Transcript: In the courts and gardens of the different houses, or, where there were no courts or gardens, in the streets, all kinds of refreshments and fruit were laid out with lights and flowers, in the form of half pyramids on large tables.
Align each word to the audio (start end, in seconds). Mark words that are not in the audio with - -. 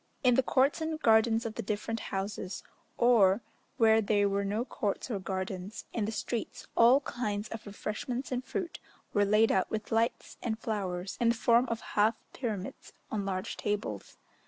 In 0.23 0.33
the 0.33 0.41
courts 0.41 0.81
and 0.81 0.99
gardens 0.99 1.45
of 1.45 1.53
the 1.53 1.61
different 1.61 1.99
houses, 1.99 2.63
or, 2.97 3.41
where 3.77 4.01
there 4.01 4.27
were 4.27 4.43
no 4.43 4.65
courts 4.65 5.11
or 5.11 5.19
gardens, 5.19 5.85
in 5.93 6.05
the 6.05 6.11
streets, 6.11 6.65
all 6.75 7.01
kinds 7.01 7.47
of 7.49 7.67
refreshments 7.67 8.31
and 8.31 8.43
fruit 8.43 8.79
were 9.13 9.25
laid 9.25 9.51
out 9.51 9.69
with 9.69 9.91
lights 9.91 10.37
and 10.41 10.57
flowers, 10.57 11.19
in 11.21 11.29
the 11.29 11.35
form 11.35 11.67
of 11.69 11.81
half 11.93 12.15
pyramids 12.33 12.93
on 13.11 13.27
large 13.27 13.57
tables. 13.57 14.17